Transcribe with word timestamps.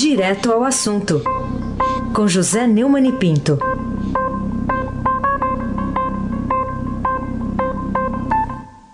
Direto 0.00 0.50
ao 0.50 0.64
assunto, 0.64 1.22
com 2.14 2.26
José 2.26 2.66
Neumann 2.66 3.06
e 3.06 3.12
Pinto. 3.12 3.58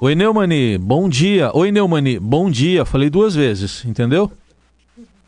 Oi, 0.00 0.16
Neumani, 0.16 0.77
bom 0.77 1.08
dia. 1.08 1.56
Oi, 1.56 1.71
Neumani, 1.71 2.19
bom 2.19 2.50
dia. 2.50 2.84
Falei 2.84 3.08
duas 3.08 3.37
vezes, 3.37 3.84
entendeu? 3.84 4.32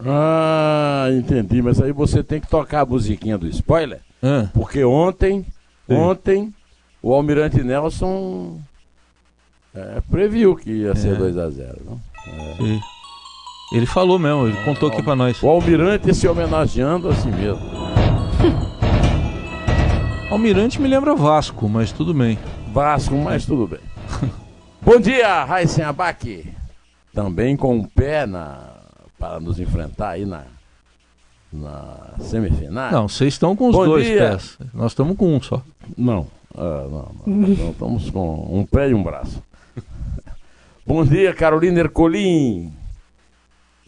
Ah, 0.05 1.07
entendi. 1.13 1.63
Mas 1.63 1.81
aí 1.81 1.93
você 1.93 2.25
tem 2.25 2.41
que 2.41 2.49
tocar 2.49 2.81
a 2.81 2.87
musiquinha 2.87 3.39
do 3.39 3.47
spoiler. 3.47 4.01
Ah, 4.21 4.49
Porque 4.53 4.83
ontem, 4.83 5.47
Sim. 5.87 5.95
ontem, 5.95 6.55
o 7.01 7.15
Almirante 7.15 7.63
Nelson 7.63 8.59
é, 9.73 10.03
previu 10.11 10.57
que 10.57 10.73
ia 10.73 10.97
ser 10.97 11.17
2 11.17 11.39
a 11.39 11.49
0 11.49 11.79
não? 11.87 12.01
sim. 12.57 12.81
Ele 13.71 13.85
falou 13.85 14.19
mesmo, 14.19 14.47
ele 14.47 14.57
contou 14.65 14.89
aqui 14.89 15.03
pra 15.03 15.15
nós. 15.15 15.43
O 15.43 15.49
Almirante 15.49 16.15
se 16.15 16.27
homenageando 16.27 17.11
a 17.11 17.15
si 17.15 17.29
mesmo. 17.29 17.61
Almirante 20.31 20.81
me 20.81 20.89
lembra 20.89 21.15
Vasco, 21.15 21.69
mas 21.69 21.93
tudo 21.93 22.15
bem. 22.15 22.39
Vasco, 22.73 23.15
mas 23.17 23.45
tudo 23.45 23.67
bem. 23.67 23.81
Bom 24.81 24.99
dia, 24.99 25.45
Raíssen 25.45 25.85
Abac. 25.85 26.51
Também 27.13 27.57
com 27.57 27.77
um 27.77 27.85
pé 27.85 28.25
na, 28.25 28.59
para 29.19 29.39
nos 29.39 29.61
enfrentar 29.61 30.11
aí 30.11 30.25
na, 30.25 30.45
na 31.53 32.15
semifinal. 32.21 32.91
Não, 32.91 33.09
vocês 33.09 33.35
estão 33.35 33.55
com 33.55 33.69
os 33.69 33.77
Bom 33.77 33.85
dois 33.85 34.07
dia. 34.07 34.31
pés. 34.31 34.57
Nós 34.73 34.93
estamos 34.93 35.15
com 35.15 35.37
um 35.37 35.43
só. 35.43 35.61
Não, 35.97 36.27
ah, 36.57 36.87
não, 36.91 37.11
não. 37.27 37.49
Então 37.49 37.71
estamos 37.71 38.11
com 38.11 38.49
um 38.51 38.65
pé 38.65 38.89
e 38.89 38.95
um 38.95 39.03
braço. 39.03 39.43
Bom 40.87 41.05
dia, 41.05 41.35
Carolina 41.35 41.81
Ercolim. 41.81 42.73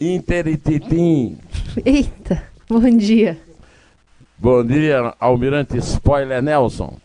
Interititim. 0.01 1.37
Eita, 1.85 2.43
bom 2.67 2.97
dia. 2.97 3.37
Bom 4.35 4.65
dia, 4.65 5.13
Almirante 5.19 5.77
Spoiler 5.77 6.41
Nelson. 6.41 6.97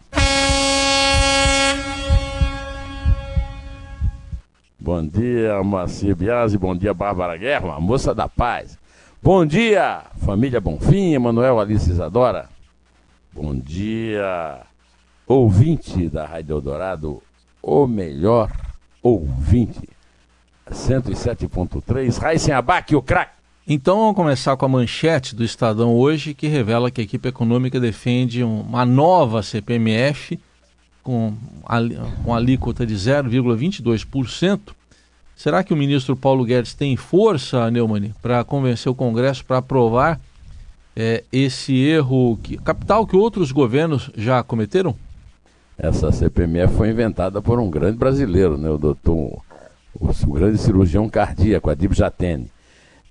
Bom 4.81 5.07
dia, 5.07 5.63
Moacir 5.63 6.17
Biasi. 6.17 6.57
Bom 6.57 6.75
dia, 6.75 6.95
Bárbara 6.95 7.37
Guerra, 7.37 7.75
a 7.75 7.81
moça 7.81 8.15
da 8.15 8.31
paz. 8.31 8.79
Bom 9.23 9.45
dia, 9.45 10.05
família 10.25 10.59
Bonfim, 10.59 11.13
Emanuel 11.13 11.61
Alice 11.61 11.91
Isadora. 11.91 12.49
Bom 13.31 13.55
dia, 13.55 14.63
ouvinte 15.27 16.09
da 16.09 16.25
Rádio 16.25 16.57
Eldorado, 16.57 17.23
o 17.63 17.87
melhor 17.87 18.51
ouvinte. 19.03 19.96
107.3, 20.71 22.19
Raíssen 22.19 22.55
Abac, 22.55 22.95
o 22.95 23.03
craque. 23.03 23.33
Então 23.69 23.99
vamos 23.99 24.15
começar 24.17 24.57
com 24.57 24.65
a 24.65 24.69
manchete 24.69 25.35
do 25.35 25.43
Estadão 25.43 25.95
hoje, 25.97 26.35
que 26.35 26.47
revela 26.47 26.91
que 26.91 27.01
a 27.01 27.05
equipe 27.05 27.29
econômica 27.29 27.81
defende 27.81 28.45
um- 28.45 28.61
uma 28.61 28.85
nova 28.87 29.43
CPMF 29.43 30.39
com, 31.03 31.35
alíquota 32.29 32.87
de 32.87 32.95
0,22%. 32.97 34.75
Será 35.35 35.63
que 35.65 35.75
o 35.75 35.77
ministro 35.77 36.17
Paulo 36.17 36.45
Guedes 36.45 36.75
tem 36.75 36.97
força, 36.97 37.71
Neumann, 37.71 38.15
para 38.23 38.43
convencer 38.45 38.91
o 38.91 38.95
Congresso 38.95 39.45
para 39.45 39.59
aprovar 39.59 40.21
eh, 40.99 41.23
esse 41.31 41.75
erro 41.79 42.39
que, 42.43 42.57
capital 42.57 43.07
que 43.07 43.15
outros 43.17 43.53
governos 43.53 44.11
já 44.17 44.43
cometeram? 44.43 44.95
Essa 45.77 46.11
CPMF 46.11 46.75
foi 46.75 46.89
inventada 46.89 47.43
por 47.43 47.61
um 47.61 47.69
grande 47.69 47.99
brasileiro, 47.99 48.57
né, 48.57 48.71
o 48.71 48.79
doutor, 48.79 49.43
o, 50.01 50.31
o 50.31 50.33
grande 50.33 50.59
cirurgião 50.59 51.09
cardíaco, 51.09 51.71
Adib 51.71 51.93
Jatene. 51.93 52.51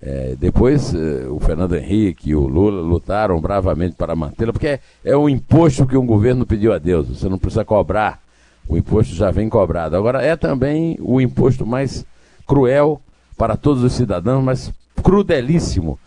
É, 0.02 0.36
depois 0.38 0.94
eh, 0.94 1.26
o 1.30 1.40
Fernando 1.40 1.76
Henrique 1.76 2.30
e 2.30 2.36
o 2.36 2.46
Lula 2.46 2.82
lutaram 2.82 3.40
bravamente 3.40 3.96
para 3.96 4.16
mantê-la, 4.16 4.52
porque 4.52 4.68
é, 4.68 4.80
é 5.04 5.18
um 5.18 5.28
imposto 5.28 5.88
que 5.88 5.98
um 5.98 6.06
governo 6.06 6.46
pediu 6.46 6.74
a 6.74 6.78
Deus, 6.78 7.08
você 7.08 7.30
não 7.30 7.40
precisa 7.40 7.66
cobrar, 7.66 8.22
o 8.68 8.78
imposto 8.78 9.16
já 9.16 9.32
vem 9.32 9.50
cobrado. 9.50 9.96
Agora, 9.96 10.22
é 10.22 10.36
também 10.36 10.98
o 11.00 11.20
imposto 11.22 11.66
mais 11.66 12.06
cruel 12.46 13.02
para 13.38 13.58
todos 13.58 13.84
os 13.84 13.94
cidadãos, 13.94 14.44
mas 14.44 14.72
crudelíssimo 15.02 15.98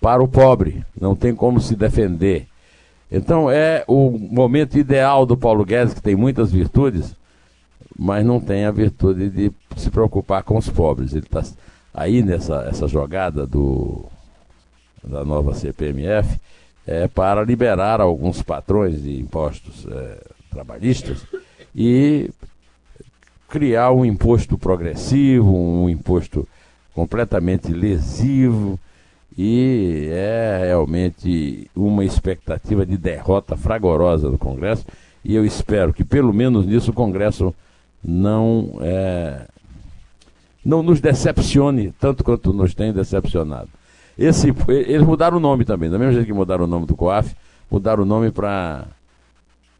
para 0.00 0.22
o 0.22 0.28
pobre, 0.28 0.84
não 1.00 1.14
tem 1.14 1.34
como 1.34 1.60
se 1.60 1.76
defender. 1.76 2.46
Então 3.10 3.50
é 3.50 3.84
o 3.86 4.10
momento 4.10 4.76
ideal 4.76 5.24
do 5.24 5.36
Paulo 5.36 5.64
Guedes, 5.64 5.94
que 5.94 6.02
tem 6.02 6.16
muitas 6.16 6.50
virtudes, 6.50 7.14
mas 7.98 8.24
não 8.24 8.40
tem 8.40 8.64
a 8.64 8.70
virtude 8.70 9.30
de 9.30 9.52
se 9.76 9.90
preocupar 9.90 10.42
com 10.42 10.56
os 10.56 10.68
pobres. 10.68 11.12
Ele 11.12 11.26
está 11.26 11.42
aí 11.92 12.22
nessa 12.22 12.66
essa 12.68 12.88
jogada 12.88 13.46
do, 13.46 14.04
da 15.02 15.24
nova 15.24 15.54
CPMF 15.54 16.40
é 16.86 17.08
para 17.08 17.42
liberar 17.42 18.00
alguns 18.00 18.42
patrões 18.42 19.02
de 19.02 19.18
impostos 19.18 19.86
é, 19.90 20.20
trabalhistas 20.50 21.24
e 21.74 22.30
criar 23.48 23.92
um 23.92 24.04
imposto 24.04 24.58
progressivo, 24.58 25.50
um 25.50 25.88
imposto 25.88 26.46
completamente 26.94 27.72
lesivo 27.72 28.78
e 29.36 30.08
é 30.12 30.58
realmente 30.66 31.70
uma 31.74 32.04
expectativa 32.04 32.84
de 32.84 32.96
derrota 32.96 33.56
fragorosa 33.56 34.30
do 34.30 34.38
Congresso 34.38 34.84
e 35.24 35.34
eu 35.34 35.44
espero 35.44 35.92
que 35.92 36.04
pelo 36.04 36.32
menos 36.32 36.66
nisso 36.66 36.90
o 36.90 36.94
Congresso 36.94 37.54
não 38.04 38.78
é, 38.80 39.46
não 40.64 40.82
nos 40.82 41.00
decepcione 41.00 41.92
tanto 41.98 42.22
quanto 42.22 42.52
nos 42.52 42.74
tem 42.74 42.92
decepcionado. 42.92 43.68
Esse, 44.16 44.54
eles 44.68 45.02
mudaram 45.02 45.38
o 45.38 45.40
nome 45.40 45.64
também, 45.64 45.90
da 45.90 45.98
mesma 45.98 46.12
jeito 46.12 46.26
que 46.26 46.32
mudaram 46.32 46.64
o 46.64 46.68
nome 46.68 46.86
do 46.86 46.94
COAF, 46.94 47.34
mudaram 47.70 48.02
o 48.02 48.06
nome 48.06 48.30
para 48.30 48.84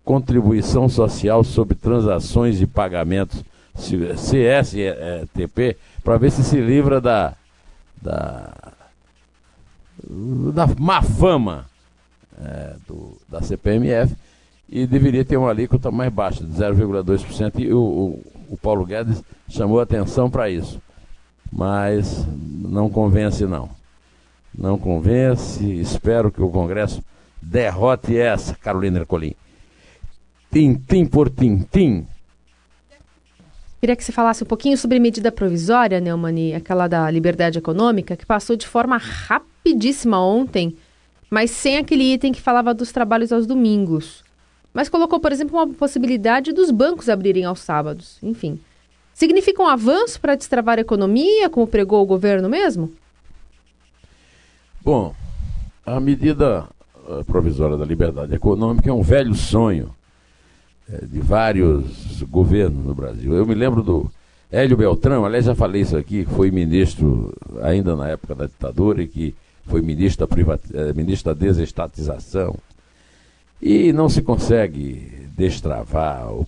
Contribuição 0.05 0.89
Social 0.89 1.45
sobre 1.45 1.75
Transações 1.75 2.61
e 2.61 2.67
Pagamentos, 2.67 3.45
CSTP, 3.75 5.77
para 6.03 6.17
ver 6.17 6.31
se 6.31 6.43
se 6.43 6.61
livra 6.61 7.01
da, 7.01 7.35
da, 8.01 8.53
da 10.53 10.67
má 10.79 11.03
fama 11.03 11.67
é, 12.41 12.75
do, 12.87 13.17
da 13.29 13.41
CPMF 13.41 14.14
e 14.75 14.89
deveria 14.89 15.25
ter 15.25 15.37
uma 15.37 15.51
alíquota 15.51 15.89
mais 15.89 16.13
baixa, 16.13 16.43
de 16.43 16.53
0,2%, 16.53 17.61
e 17.61 17.73
o, 17.73 17.79
o, 17.79 18.25
o 18.51 18.57
Paulo 18.57 18.85
Guedes 18.85 19.23
chamou 19.49 19.81
atenção 19.81 20.29
para 20.29 20.51
isso. 20.51 20.83
Mas 21.53 22.27
não 22.37 22.91
convence, 22.91 23.47
não. 23.47 23.71
Não 24.53 24.77
convence, 24.77 25.65
espero 25.79 26.29
que 26.33 26.43
o 26.43 26.49
Congresso 26.49 27.05
derrote 27.41 28.19
essa, 28.19 28.57
Carolina 28.57 28.99
Ercolim. 28.99 29.35
Tintim 30.51 31.07
por 31.07 31.31
tintim. 31.31 32.05
Queria 33.81 33.95
que 33.95 34.03
você 34.03 34.11
falasse 34.11 34.43
um 34.43 34.47
pouquinho 34.47 34.77
sobre 34.77 34.99
medida 34.99 35.31
provisória, 35.31 36.01
Neumani, 36.01 36.53
aquela 36.53 36.89
da 36.89 37.09
liberdade 37.09 37.59
econômica, 37.59 38.17
que 38.17 38.27
passou 38.27 38.57
de 38.57 38.67
forma 38.67 38.97
rapidíssima 38.97 40.19
ontem, 40.19 40.77
mas 41.31 41.53
sem 41.53 41.77
aquele 41.77 42.13
item 42.13 42.33
que 42.33 42.41
falava 42.41 42.75
dos 42.75 42.91
trabalhos 42.91 43.31
aos 43.31 43.47
domingos. 43.47 44.25
Mas 44.75 44.89
colocou, 44.89 45.21
por 45.21 45.31
exemplo, 45.31 45.57
uma 45.57 45.69
possibilidade 45.69 46.53
dos 46.53 46.73
bancos 46.73 47.09
abrirem 47.09 47.45
aos 47.45 47.61
sábados. 47.61 48.19
Enfim. 48.21 48.59
Significa 49.15 49.63
um 49.63 49.69
avanço 49.69 50.21
para 50.21 50.35
destravar 50.35 50.79
a 50.79 50.81
economia, 50.81 51.49
como 51.49 51.69
pregou 51.69 52.03
o 52.03 52.07
governo 52.07 52.49
mesmo? 52.49 52.93
Bom, 54.83 55.15
a 55.87 56.01
medida 56.01 56.67
eh, 57.09 57.23
provisória 57.25 57.77
da 57.77 57.85
liberdade 57.85 58.35
econômica 58.35 58.91
é 58.91 58.93
um 58.93 59.03
velho 59.03 59.35
sonho 59.35 59.95
eh, 60.91 61.05
de 61.07 61.21
vários 61.21 62.23
governos 62.23 62.85
no 62.85 62.95
Brasil. 62.95 63.33
Eu 63.33 63.47
me 63.47 63.55
lembro 63.55 63.81
do 63.83 64.11
Hélio 64.51 64.77
Beltrão, 64.77 65.25
aliás, 65.25 65.45
já 65.45 65.55
falei 65.55 65.83
isso 65.83 65.97
aqui, 65.97 66.25
foi 66.25 66.51
ministro 66.51 67.33
ainda 67.63 67.95
na 67.95 68.09
época 68.09 68.35
da 68.35 68.47
ditadura 68.47 69.03
e 69.03 69.07
que 69.07 69.35
foi 69.67 69.81
ministro 69.81 70.27
da, 70.27 70.35
privati- 70.35 70.77
eh, 70.77 70.93
ministro 70.93 71.33
da 71.33 71.41
desestatização. 71.41 72.57
E 73.61 73.93
não 73.93 74.09
se 74.09 74.21
consegue 74.23 75.29
destravar 75.37 76.31
o, 76.33 76.47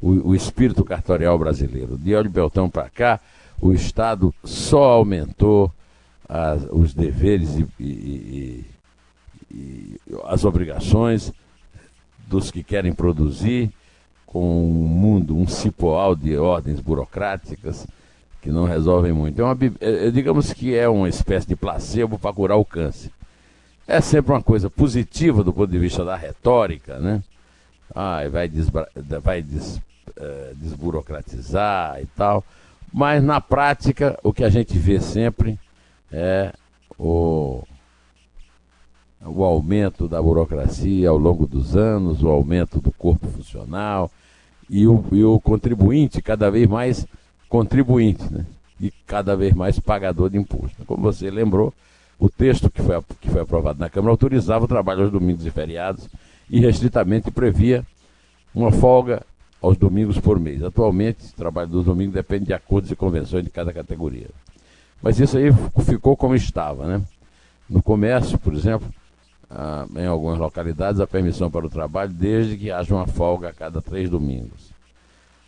o, 0.00 0.28
o 0.30 0.34
espírito 0.34 0.84
cartorial 0.84 1.38
brasileiro. 1.38 1.96
De 1.98 2.14
Hélio 2.14 2.30
Beltrão 2.30 2.68
para 2.70 2.88
cá, 2.88 3.20
o 3.60 3.72
Estado 3.72 4.34
só 4.42 4.82
aumentou 4.92 5.70
as- 6.28 6.66
os 6.70 6.94
deveres 6.94 7.56
e, 7.56 7.66
e- 7.78 7.84
e- 7.84 8.64
e 9.54 10.00
as 10.24 10.44
obrigações 10.44 11.32
dos 12.26 12.50
que 12.50 12.62
querem 12.62 12.92
produzir, 12.92 13.70
com 14.26 14.64
um 14.64 14.88
mundo, 14.88 15.36
um 15.36 15.46
cipoal 15.46 16.16
de 16.16 16.36
ordens 16.36 16.80
burocráticas 16.80 17.86
que 18.42 18.50
não 18.50 18.64
resolvem 18.64 19.12
muito. 19.12 19.40
É 19.40 19.44
uma, 19.44 19.56
é- 19.80 20.08
é, 20.08 20.10
digamos 20.10 20.52
que 20.52 20.74
é 20.74 20.88
uma 20.88 21.08
espécie 21.08 21.46
de 21.46 21.54
placebo 21.54 22.18
para 22.18 22.32
curar 22.34 22.56
o 22.56 22.64
câncer. 22.64 23.10
É 23.86 24.00
sempre 24.00 24.32
uma 24.32 24.42
coisa 24.42 24.70
positiva 24.70 25.44
do 25.44 25.52
ponto 25.52 25.70
de 25.70 25.78
vista 25.78 26.04
da 26.04 26.16
retórica, 26.16 26.98
né? 26.98 27.22
Ah, 27.94 28.20
vai, 28.30 28.48
desbra- 28.48 28.88
vai 29.22 29.42
des- 29.42 29.80
eh, 30.16 30.52
desburocratizar 30.56 32.00
e 32.00 32.06
tal. 32.06 32.42
Mas 32.92 33.22
na 33.22 33.40
prática, 33.40 34.18
o 34.22 34.32
que 34.32 34.42
a 34.44 34.48
gente 34.48 34.78
vê 34.78 35.00
sempre 35.00 35.58
é 36.10 36.52
o, 36.98 37.62
o 39.24 39.44
aumento 39.44 40.08
da 40.08 40.20
burocracia 40.22 41.08
ao 41.08 41.18
longo 41.18 41.46
dos 41.46 41.76
anos, 41.76 42.22
o 42.22 42.28
aumento 42.28 42.80
do 42.80 42.90
corpo 42.92 43.26
funcional 43.28 44.10
e 44.68 44.86
o, 44.86 45.04
e 45.12 45.22
o 45.24 45.38
contribuinte 45.40 46.22
cada 46.22 46.50
vez 46.50 46.66
mais 46.68 47.06
contribuinte, 47.48 48.24
né? 48.32 48.46
E 48.80 48.90
cada 49.06 49.36
vez 49.36 49.54
mais 49.54 49.78
pagador 49.78 50.30
de 50.30 50.36
imposto. 50.38 50.84
Como 50.84 51.02
você 51.02 51.30
lembrou, 51.30 51.72
o 52.24 52.30
texto 52.30 52.70
que 52.70 52.80
foi, 52.80 52.98
que 53.20 53.28
foi 53.28 53.42
aprovado 53.42 53.78
na 53.78 53.90
Câmara 53.90 54.10
autorizava 54.10 54.64
o 54.64 54.68
trabalho 54.68 55.02
aos 55.02 55.12
domingos 55.12 55.44
e 55.44 55.50
feriados 55.50 56.08
e 56.48 56.58
restritamente 56.58 57.30
previa 57.30 57.84
uma 58.54 58.72
folga 58.72 59.22
aos 59.60 59.76
domingos 59.76 60.18
por 60.18 60.40
mês. 60.40 60.62
Atualmente, 60.62 61.26
o 61.26 61.36
trabalho 61.36 61.68
dos 61.68 61.84
domingos 61.84 62.14
depende 62.14 62.46
de 62.46 62.54
acordos 62.54 62.90
e 62.90 62.96
convenções 62.96 63.44
de 63.44 63.50
cada 63.50 63.74
categoria. 63.74 64.28
Mas 65.02 65.20
isso 65.20 65.36
aí 65.36 65.50
ficou 65.84 66.16
como 66.16 66.34
estava, 66.34 66.86
né? 66.86 67.02
No 67.68 67.82
comércio, 67.82 68.38
por 68.38 68.54
exemplo, 68.54 68.88
em 69.94 70.06
algumas 70.06 70.38
localidades, 70.38 71.02
a 71.02 71.06
permissão 71.06 71.50
para 71.50 71.66
o 71.66 71.70
trabalho, 71.70 72.10
desde 72.10 72.56
que 72.56 72.70
haja 72.70 72.94
uma 72.94 73.06
folga 73.06 73.50
a 73.50 73.52
cada 73.52 73.82
três 73.82 74.08
domingos. 74.08 74.72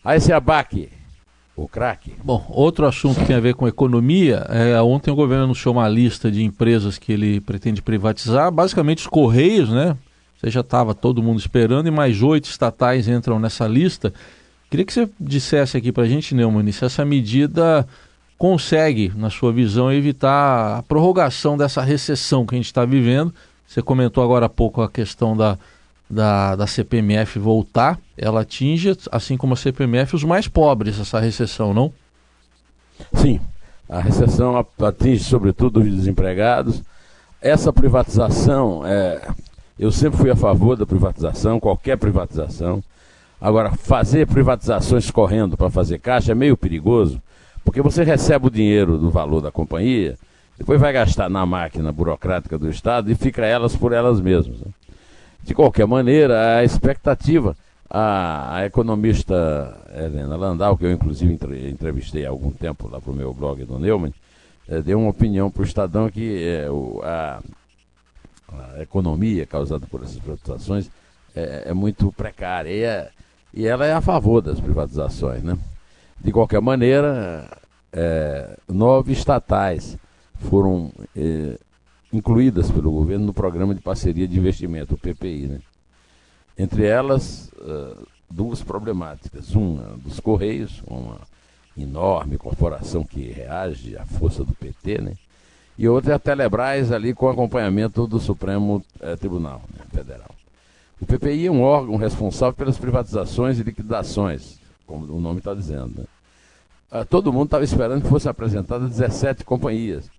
Aí 0.05 0.19
esse 0.19 0.31
abaque, 0.31 0.91
o 1.57 1.67
craque. 1.67 2.13
Bom, 2.23 2.45
outro 2.51 2.87
assunto 2.87 3.21
que 3.21 3.27
tem 3.27 3.37
a 3.37 3.41
ver 3.41 3.55
com 3.55 3.67
economia, 3.67 4.47
é, 4.51 4.81
ontem 4.83 5.11
o 5.11 5.15
governo 5.17 5.45
anunciou 5.45 5.75
uma 5.75 5.89
lista 5.89 6.31
de 6.31 6.45
empresas 6.45 6.99
que 6.99 7.11
ele 7.13 7.41
pretende 7.41 7.81
privatizar, 7.81 8.53
basicamente 8.53 8.99
os 8.99 9.07
Correios, 9.07 9.71
né? 9.71 9.97
Você 10.37 10.51
já 10.51 10.61
estava 10.61 10.95
todo 10.95 11.23
mundo 11.23 11.39
esperando 11.39 11.89
e 11.89 11.91
mais 11.91 12.23
oito 12.23 12.45
estatais 12.45 13.09
entram 13.09 13.39
nessa 13.39 13.67
lista. 13.67 14.13
Queria 14.69 14.85
que 14.85 14.93
você 14.93 15.09
dissesse 15.19 15.79
aqui 15.79 15.91
para 15.91 16.03
a 16.03 16.09
gente, 16.09 16.35
Neumann, 16.35 16.71
se 16.73 16.85
essa 16.85 17.05
medida 17.07 17.89
consegue, 18.37 19.11
na 19.17 19.31
sua 19.31 19.51
visão, 19.51 19.91
evitar 19.91 20.79
a 20.79 20.83
prorrogação 20.83 21.57
dessa 21.57 21.81
recessão 21.81 22.45
que 22.45 22.55
a 22.55 22.59
gente 22.59 22.67
está 22.67 22.85
vivendo. 22.85 23.33
Você 23.67 23.81
comentou 23.81 24.23
agora 24.23 24.45
há 24.45 24.49
pouco 24.49 24.83
a 24.83 24.91
questão 24.91 25.35
da, 25.35 25.57
da, 26.09 26.55
da 26.55 26.67
CPMF 26.67 27.39
voltar. 27.39 27.99
Ela 28.17 28.41
atinge, 28.41 28.97
assim 29.13 29.37
como 29.37 29.55
a 29.55 29.57
CPMF, 29.57 30.17
os 30.17 30.25
mais 30.25 30.49
pobres, 30.49 30.99
essa 30.99 31.21
recessão, 31.21 31.75
não? 31.75 31.93
Sim, 33.15 33.41
a 33.89 34.01
recessão 34.01 34.65
atinge 34.81 35.25
sobretudo 35.25 35.81
os 35.81 35.91
desempregados. 35.91 36.83
Essa 37.41 37.73
privatização, 37.73 38.83
é, 38.87 39.29
eu 39.79 39.93
sempre 39.93 40.19
fui 40.19 40.31
a 40.31 40.37
favor 40.37 40.77
da 40.77 40.87
privatização, 40.87 41.61
qualquer 41.61 41.99
privatização. 41.99 42.83
Agora, 43.39 43.73
fazer 43.73 44.27
privatizações 44.27 45.11
correndo 45.11 45.57
para 45.57 45.71
fazer 45.71 45.99
caixa 45.99 46.33
é 46.33 46.35
meio 46.35 46.57
perigoso, 46.57 47.21
porque 47.63 47.83
você 47.83 48.03
recebe 48.03 48.47
o 48.47 48.51
dinheiro 48.51 48.97
do 48.97 49.11
valor 49.11 49.43
da 49.43 49.51
companhia, 49.51 50.17
depois 50.59 50.81
vai 50.81 50.93
gastar 50.93 51.29
na 51.29 51.45
máquina 51.45 51.93
burocrática 51.93 52.57
do 52.59 52.71
Estado 52.71 53.11
e 53.11 53.15
fica 53.15 53.45
elas 53.45 53.77
por 53.77 53.93
elas 53.93 54.21
mesmas. 54.21 54.59
Né? 54.61 54.67
De 55.43 55.55
qualquer 55.55 55.87
maneira, 55.87 56.57
a 56.57 56.65
expectativa, 56.65 57.55
a, 57.89 58.65
economista 58.65 59.81
Helena 59.95 60.37
Landau, 60.37 60.77
que 60.77 60.85
eu 60.85 60.93
inclusive 60.93 61.33
entrevistei 61.71 62.27
há 62.27 62.31
algum 62.31 62.51
tempo 62.51 62.89
lá 62.89 63.01
para 63.01 63.11
o 63.11 63.15
meu 63.15 63.33
blog 63.33 63.65
do 63.65 63.79
Neumann, 63.79 64.13
é, 64.69 64.81
deu 64.83 64.99
uma 64.99 65.11
opinião 65.11 65.51
para 65.51 65.63
o 65.63 65.65
Estadão 65.65 66.11
que 66.11 66.45
o, 66.71 67.01
a, 67.03 67.41
economia 68.81 69.47
causada 69.47 69.87
por 69.87 70.03
essas 70.03 70.19
privatizações 70.19 70.91
é, 71.35 71.65
é 71.67 71.75
muito 71.75 72.13
precária 72.13 72.71
e, 72.71 72.83
é, 72.83 73.11
e 73.53 73.67
ela 73.67 73.87
é 73.87 73.93
a 73.93 74.01
favor 74.01 74.41
das 74.41 74.61
privatizações, 74.61 75.43
né? 75.43 75.57
De 76.21 76.33
qualquer 76.33 76.61
maneira, 76.61 77.49
é, 77.93 78.59
nove 78.69 79.13
estatais 79.13 79.99
foram 80.41 80.91
incluídas 82.13 82.71
pelo 82.71 82.91
governo 82.91 83.27
no 83.27 83.35
Programa 83.35 83.75
de 83.75 83.81
Parceria 83.81 84.27
de 84.27 84.39
Investimento, 84.39 84.95
o 84.95 84.99
PPI. 84.99 85.47
Né? 85.49 85.61
Entre 86.59 86.87
elas, 86.87 87.51
uh, 87.59 88.07
duas 88.31 88.63
problemáticas. 88.63 89.55
Uma 89.55 89.97
dos 89.99 90.21
Correios, 90.21 90.83
uma 90.87 91.19
enorme 91.77 92.39
corporação 92.39 93.05
que 93.05 93.31
reage 93.31 93.97
à 93.97 94.05
força 94.05 94.43
do 94.43 94.55
PT, 94.55 95.01
né? 95.01 95.13
e 95.79 95.87
outra 95.89 96.13
é 96.13 96.17
a 96.17 96.19
Telebrás, 96.19 96.91
ali 96.91 97.13
com 97.13 97.29
acompanhamento 97.29 98.07
do 98.07 98.19
Supremo 98.19 98.83
eh, 98.99 99.15
Tribunal 99.17 99.61
né, 99.75 99.85
Federal. 99.93 100.31
O 100.99 101.05
PPI 101.05 101.47
é 101.47 101.51
um 101.51 101.61
órgão 101.61 101.97
responsável 101.97 102.55
pelas 102.55 102.79
privatizações 102.79 103.59
e 103.59 103.63
liquidações, 103.63 104.59
como 104.87 105.05
o 105.13 105.21
nome 105.21 105.39
está 105.39 105.53
dizendo. 105.53 105.99
Né? 105.99 106.05
Ah, 106.91 107.05
todo 107.05 107.33
mundo 107.33 107.47
estava 107.47 107.65
esperando 107.65 108.03
que 108.03 108.09
fosse 108.09 108.27
apresentada 108.27 108.89
17 108.89 109.45
companhias, 109.45 110.11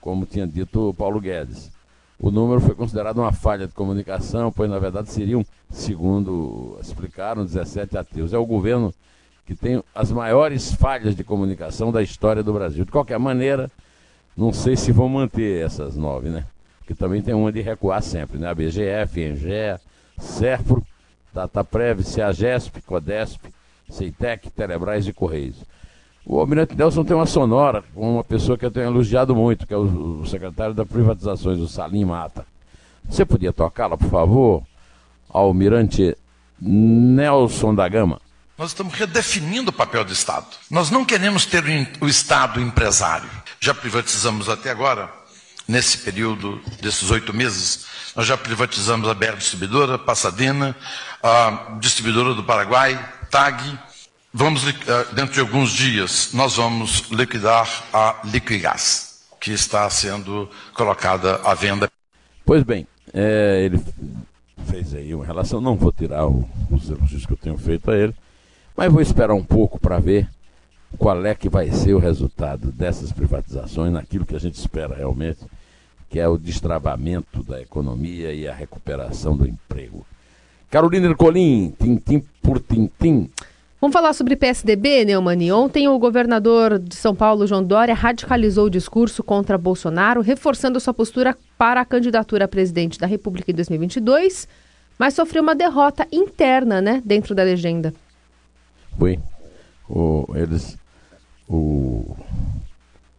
como 0.00 0.26
tinha 0.26 0.48
dito 0.48 0.92
Paulo 0.98 1.20
Guedes. 1.20 1.70
O 2.20 2.30
número 2.30 2.60
foi 2.60 2.74
considerado 2.74 3.18
uma 3.18 3.32
falha 3.32 3.66
de 3.66 3.72
comunicação, 3.72 4.50
pois 4.50 4.68
na 4.68 4.78
verdade 4.78 5.10
seriam, 5.10 5.46
segundo 5.70 6.76
explicaram, 6.80 7.44
17 7.44 7.96
ateus. 7.96 8.32
É 8.32 8.38
o 8.38 8.44
governo 8.44 8.92
que 9.46 9.54
tem 9.54 9.82
as 9.94 10.10
maiores 10.10 10.72
falhas 10.72 11.14
de 11.14 11.22
comunicação 11.22 11.92
da 11.92 12.02
história 12.02 12.42
do 12.42 12.52
Brasil. 12.52 12.84
De 12.84 12.90
qualquer 12.90 13.18
maneira, 13.18 13.70
não 14.36 14.52
sei 14.52 14.76
se 14.76 14.90
vão 14.90 15.08
manter 15.08 15.64
essas 15.64 15.96
nove, 15.96 16.28
né? 16.28 16.44
Porque 16.80 16.92
também 16.92 17.22
tem 17.22 17.34
uma 17.34 17.52
de 17.52 17.60
recuar 17.60 18.02
sempre, 18.02 18.36
né? 18.36 18.48
A 18.48 18.54
BGF, 18.54 19.20
Engea, 19.20 19.80
Serpro, 20.18 20.84
Dataprev, 21.32 22.02
CEAGESP, 22.02 22.82
CODESP, 22.82 23.48
Ceitec, 23.88 24.50
Telebrás 24.50 25.06
e 25.06 25.12
Correios. 25.12 25.62
O 26.30 26.38
Almirante 26.38 26.76
Nelson 26.76 27.04
tem 27.04 27.16
uma 27.16 27.24
sonora 27.24 27.82
com 27.94 28.16
uma 28.16 28.22
pessoa 28.22 28.58
que 28.58 28.66
eu 28.66 28.70
tenho 28.70 28.84
elogiado 28.84 29.34
muito, 29.34 29.66
que 29.66 29.72
é 29.72 29.76
o, 29.78 30.20
o 30.20 30.26
secretário 30.26 30.74
da 30.74 30.84
Privatizações, 30.84 31.58
o 31.58 31.66
Salim 31.66 32.04
Mata. 32.04 32.44
Você 33.08 33.24
podia 33.24 33.50
tocá-la, 33.50 33.96
por 33.96 34.10
favor? 34.10 34.62
Almirante 35.30 36.14
Nelson 36.60 37.74
da 37.74 37.88
Gama. 37.88 38.20
Nós 38.58 38.72
estamos 38.72 38.92
redefinindo 38.92 39.70
o 39.70 39.72
papel 39.72 40.04
do 40.04 40.12
Estado. 40.12 40.44
Nós 40.70 40.90
não 40.90 41.02
queremos 41.02 41.46
ter 41.46 41.64
o 41.98 42.06
Estado 42.06 42.60
empresário. 42.60 43.30
Já 43.58 43.72
privatizamos 43.72 44.50
até 44.50 44.70
agora, 44.70 45.10
nesse 45.66 45.96
período 45.96 46.60
desses 46.82 47.10
oito 47.10 47.32
meses, 47.32 47.86
nós 48.14 48.26
já 48.26 48.36
privatizamos 48.36 49.08
a 49.08 49.14
BR 49.14 49.36
Distribuidora, 49.38 49.98
Passadena, 49.98 50.76
a 51.22 51.78
Distribuidora 51.80 52.34
do 52.34 52.44
Paraguai, 52.44 53.02
TAG, 53.30 53.78
Vamos, 54.32 54.62
eh, 54.68 54.74
dentro 55.14 55.32
de 55.32 55.40
alguns 55.40 55.70
dias, 55.72 56.30
nós 56.34 56.56
vamos 56.56 57.08
liquidar 57.10 57.66
a 57.94 58.20
Liquigás, 58.24 59.22
que 59.40 59.52
está 59.52 59.88
sendo 59.88 60.50
colocada 60.74 61.36
à 61.36 61.54
venda. 61.54 61.90
Pois 62.44 62.62
bem, 62.62 62.86
é, 63.14 63.62
ele 63.64 63.82
fez 64.66 64.92
aí 64.92 65.14
uma 65.14 65.24
relação, 65.24 65.62
não 65.62 65.76
vou 65.76 65.90
tirar 65.90 66.26
os 66.26 66.90
elogios 66.90 67.24
que 67.24 67.32
eu 67.32 67.38
tenho 67.38 67.56
feito 67.56 67.90
a 67.90 67.96
ele, 67.96 68.14
mas 68.76 68.92
vou 68.92 69.00
esperar 69.00 69.32
um 69.32 69.42
pouco 69.42 69.80
para 69.80 69.98
ver 69.98 70.28
qual 70.98 71.24
é 71.24 71.34
que 71.34 71.48
vai 71.48 71.70
ser 71.70 71.94
o 71.94 71.98
resultado 71.98 72.70
dessas 72.70 73.10
privatizações, 73.10 73.94
naquilo 73.94 74.26
que 74.26 74.36
a 74.36 74.40
gente 74.40 74.56
espera 74.56 74.94
realmente, 74.94 75.40
que 76.10 76.20
é 76.20 76.28
o 76.28 76.36
destravamento 76.36 77.42
da 77.42 77.62
economia 77.62 78.30
e 78.34 78.46
a 78.46 78.52
recuperação 78.52 79.34
do 79.34 79.48
emprego. 79.48 80.06
Carolina 80.70 81.06
Ercolim, 81.06 81.74
tintim 81.80 82.22
por 82.42 82.60
tintim. 82.60 83.30
Vamos 83.80 83.94
falar 83.94 84.12
sobre 84.12 84.34
PSDB, 84.34 85.04
Neumani. 85.04 85.52
Ontem 85.52 85.86
o 85.86 85.96
governador 86.00 86.80
de 86.80 86.96
São 86.96 87.14
Paulo, 87.14 87.46
João 87.46 87.62
Dória, 87.62 87.94
radicalizou 87.94 88.66
o 88.66 88.70
discurso 88.70 89.22
contra 89.22 89.56
Bolsonaro, 89.56 90.20
reforçando 90.20 90.80
sua 90.80 90.92
postura 90.92 91.38
para 91.56 91.80
a 91.80 91.84
candidatura 91.84 92.46
a 92.46 92.48
presidente 92.48 92.98
da 92.98 93.06
República 93.06 93.52
em 93.52 93.54
2022, 93.54 94.48
mas 94.98 95.14
sofreu 95.14 95.44
uma 95.44 95.54
derrota 95.54 96.08
interna, 96.10 96.80
né, 96.80 97.00
dentro 97.04 97.36
da 97.36 97.44
legenda. 97.44 97.94
Bem, 98.98 99.22
o, 99.88 100.26
eles, 100.34 100.76
o, 101.48 102.16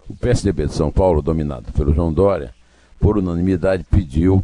o 0.10 0.16
PSDB 0.20 0.66
de 0.66 0.74
São 0.74 0.92
Paulo, 0.92 1.22
dominado 1.22 1.72
pelo 1.72 1.94
João 1.94 2.12
Dória, 2.12 2.54
por 3.00 3.18
unanimidade 3.18 3.86
pediu 3.89 4.44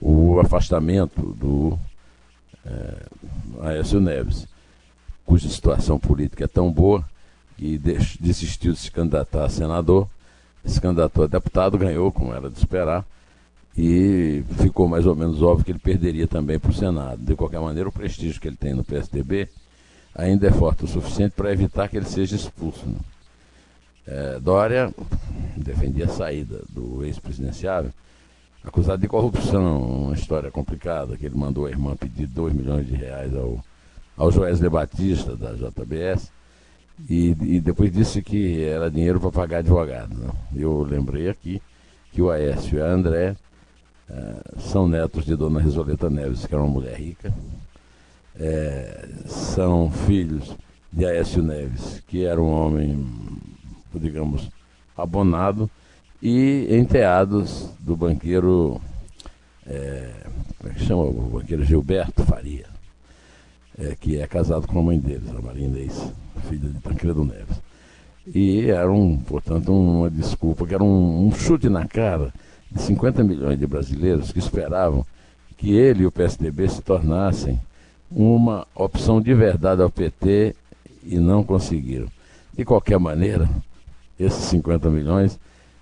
o 0.00 0.38
afastamento 0.38 1.34
do 1.34 1.76
é, 2.64 3.68
Aécio 3.68 4.00
Neves 4.00 4.46
cuja 5.26 5.48
situação 5.48 5.98
política 5.98 6.44
é 6.44 6.48
tão 6.48 6.72
boa 6.72 7.04
que 7.58 7.78
desistiu 8.20 8.72
de 8.72 8.78
se 8.78 8.90
candidatar 8.90 9.44
a 9.44 9.48
senador, 9.48 10.08
se 10.64 10.80
candidatou 10.80 11.24
a 11.24 11.26
deputado, 11.26 11.76
ganhou, 11.76 12.12
como 12.12 12.32
era 12.32 12.48
de 12.48 12.58
esperar, 12.58 13.04
e 13.76 14.42
ficou 14.58 14.88
mais 14.88 15.04
ou 15.04 15.14
menos 15.14 15.42
óbvio 15.42 15.64
que 15.64 15.72
ele 15.72 15.78
perderia 15.78 16.26
também 16.26 16.58
para 16.58 16.70
o 16.70 16.74
Senado. 16.74 17.20
De 17.22 17.34
qualquer 17.34 17.60
maneira, 17.60 17.88
o 17.88 17.92
prestígio 17.92 18.40
que 18.40 18.48
ele 18.48 18.56
tem 18.56 18.72
no 18.72 18.84
PSDB 18.84 19.48
ainda 20.14 20.46
é 20.46 20.50
forte 20.50 20.84
o 20.84 20.88
suficiente 20.88 21.32
para 21.32 21.52
evitar 21.52 21.88
que 21.88 21.96
ele 21.96 22.06
seja 22.06 22.36
expulso. 22.36 22.86
Né? 22.86 22.96
É, 24.06 24.40
Dória 24.40 24.94
defendia 25.56 26.06
a 26.06 26.08
saída 26.08 26.62
do 26.70 27.04
ex-presidenciável, 27.04 27.90
acusado 28.64 29.02
de 29.02 29.08
corrupção, 29.08 29.82
uma 29.82 30.14
história 30.14 30.50
complicada, 30.50 31.16
que 31.16 31.26
ele 31.26 31.36
mandou 31.36 31.66
a 31.66 31.70
irmã 31.70 31.96
pedir 31.96 32.26
2 32.26 32.54
milhões 32.54 32.86
de 32.86 32.94
reais 32.94 33.34
ao 33.34 33.62
ao 34.16 34.30
Joesley 34.30 34.70
Batista, 34.70 35.36
da 35.36 35.52
JBS, 35.52 36.32
e, 37.08 37.36
e 37.40 37.60
depois 37.60 37.92
disse 37.92 38.22
que 38.22 38.62
era 38.62 38.90
dinheiro 38.90 39.20
para 39.20 39.30
pagar 39.30 39.58
advogado. 39.58 40.16
Né? 40.16 40.30
Eu 40.54 40.82
lembrei 40.82 41.28
aqui 41.28 41.60
que 42.12 42.22
o 42.22 42.30
Aécio 42.30 42.78
e 42.78 42.82
a 42.82 42.86
André 42.86 43.36
é, 44.08 44.34
são 44.58 44.88
netos 44.88 45.24
de 45.24 45.36
Dona 45.36 45.60
Risoleta 45.60 46.08
Neves, 46.08 46.46
que 46.46 46.54
era 46.54 46.62
uma 46.62 46.72
mulher 46.72 46.96
rica, 46.98 47.34
é, 48.38 49.08
são 49.26 49.90
filhos 49.90 50.56
de 50.92 51.04
Aécio 51.04 51.42
Neves, 51.42 52.02
que 52.06 52.24
era 52.24 52.40
um 52.40 52.50
homem, 52.50 53.06
digamos, 53.94 54.48
abonado, 54.96 55.70
e 56.22 56.66
enteados 56.70 57.70
do 57.80 57.94
banqueiro, 57.94 58.80
é, 59.66 60.10
como 60.58 60.72
é 60.72 60.74
que 60.74 60.84
chama? 60.84 61.02
O 61.02 61.30
banqueiro 61.34 61.64
Gilberto 61.64 62.24
Faria, 62.24 62.66
é, 63.78 63.94
que 63.98 64.18
é 64.18 64.26
casado 64.26 64.66
com 64.66 64.78
a 64.78 64.82
mãe 64.82 64.98
deles, 64.98 65.28
a 65.30 65.40
Maria 65.40 65.66
Inês, 65.66 66.12
filha 66.48 66.68
de 66.68 66.80
Tancredo 66.80 67.24
Neves. 67.24 67.60
E 68.26 68.70
era, 68.70 68.90
um, 68.90 69.16
portanto, 69.18 69.72
uma 69.72 70.10
desculpa, 70.10 70.66
que 70.66 70.74
era 70.74 70.82
um, 70.82 71.26
um 71.26 71.32
chute 71.32 71.68
na 71.68 71.86
cara 71.86 72.32
de 72.70 72.82
50 72.82 73.22
milhões 73.22 73.58
de 73.58 73.66
brasileiros 73.66 74.32
que 74.32 74.38
esperavam 74.38 75.06
que 75.56 75.72
ele 75.72 76.02
e 76.02 76.06
o 76.06 76.12
PSDB 76.12 76.68
se 76.68 76.82
tornassem 76.82 77.58
uma 78.10 78.66
opção 78.74 79.20
de 79.20 79.32
verdade 79.34 79.82
ao 79.82 79.90
PT 79.90 80.54
e 81.04 81.18
não 81.18 81.42
conseguiram. 81.42 82.08
De 82.52 82.64
qualquer 82.64 82.98
maneira, 82.98 83.48
esses 84.18 84.44
50 84.44 84.90
milhões 84.90 85.38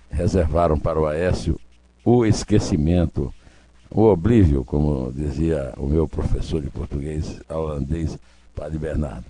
reservaram 0.09 0.79
para 0.79 0.99
o 0.99 1.05
Aécio 1.05 1.59
o 2.03 2.25
esquecimento, 2.25 3.33
o 3.95 4.11
oblívio, 4.11 4.65
como 4.65 5.09
dizia 5.13 5.73
o 5.77 5.87
meu 5.87 6.05
professor 6.05 6.61
de 6.61 6.69
português 6.69 7.39
holandês, 7.49 8.19
Padre 8.53 8.77
Bernardo. 8.77 9.23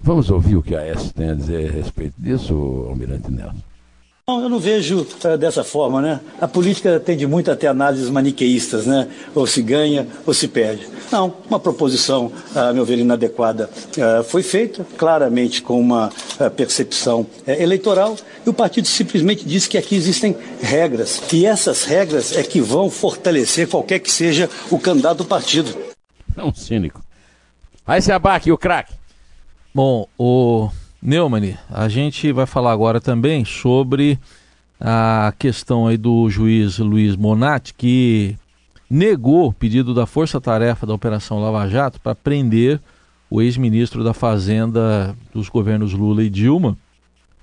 Vamos 0.00 0.28
ouvir 0.28 0.56
o 0.56 0.62
que 0.62 0.74
a 0.74 0.80
Aécio 0.80 1.14
tem 1.14 1.30
a 1.30 1.34
dizer 1.34 1.70
a 1.70 1.72
respeito 1.72 2.14
disso, 2.18 2.52
Almirante 2.88 3.30
Nelson. 3.30 3.62
Não, 4.28 4.40
eu 4.40 4.48
não 4.48 4.60
vejo 4.60 5.04
uh, 5.24 5.36
dessa 5.36 5.64
forma, 5.64 6.00
né? 6.00 6.20
A 6.40 6.46
política 6.46 7.00
tende 7.00 7.26
muito 7.26 7.50
a 7.50 7.56
ter 7.56 7.66
análises 7.66 8.08
maniqueístas, 8.08 8.86
né? 8.86 9.08
Ou 9.34 9.48
se 9.48 9.60
ganha 9.60 10.06
ou 10.24 10.32
se 10.32 10.46
perde. 10.46 10.86
Não, 11.10 11.34
uma 11.50 11.58
proposição, 11.58 12.30
a 12.54 12.72
meu 12.72 12.84
ver, 12.84 13.00
inadequada 13.00 13.68
uh, 13.68 14.22
foi 14.22 14.44
feita, 14.44 14.86
claramente 14.96 15.60
com 15.60 15.80
uma 15.80 16.08
uh, 16.08 16.48
percepção 16.52 17.26
eleitoral, 17.48 18.16
e 18.46 18.48
o 18.48 18.54
partido 18.54 18.86
simplesmente 18.86 19.44
disse 19.44 19.68
que 19.68 19.76
aqui 19.76 19.96
existem 19.96 20.36
regras, 20.60 21.20
e 21.32 21.44
essas 21.44 21.82
regras 21.82 22.36
é 22.36 22.44
que 22.44 22.60
vão 22.60 22.88
fortalecer 22.88 23.66
qualquer 23.66 23.98
que 23.98 24.10
seja 24.10 24.48
o 24.70 24.78
candidato 24.78 25.18
do 25.18 25.24
partido. 25.24 25.76
É 26.36 26.44
um 26.44 26.54
cínico. 26.54 27.04
Vai 27.84 28.00
se 28.00 28.12
abaque, 28.12 28.52
o 28.52 28.56
craque. 28.56 28.94
Bom, 29.74 30.06
o 30.16 30.70
Neumann, 31.04 31.56
a 31.68 31.88
gente 31.88 32.30
vai 32.30 32.46
falar 32.46 32.70
agora 32.70 33.00
também 33.00 33.44
sobre 33.44 34.20
a 34.80 35.34
questão 35.36 35.88
aí 35.88 35.96
do 35.96 36.30
juiz 36.30 36.78
Luiz 36.78 37.16
Monatti, 37.16 37.74
que 37.74 38.36
negou 38.88 39.48
o 39.48 39.52
pedido 39.52 39.92
da 39.92 40.06
Força 40.06 40.40
Tarefa 40.40 40.86
da 40.86 40.94
Operação 40.94 41.40
Lava 41.40 41.68
Jato 41.68 42.00
para 42.00 42.14
prender 42.14 42.80
o 43.28 43.42
ex-ministro 43.42 44.04
da 44.04 44.14
Fazenda 44.14 45.16
dos 45.34 45.48
governos 45.48 45.92
Lula 45.92 46.22
e 46.22 46.30
Dilma, 46.30 46.78